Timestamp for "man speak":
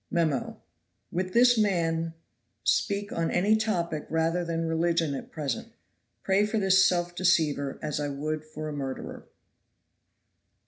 1.59-3.11